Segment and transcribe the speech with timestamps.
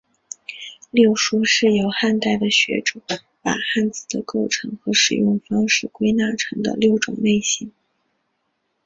[0.89, 2.99] 六书是由汉代的学者
[3.43, 7.71] 把汉字的构成和使用方式归纳成的六种类型。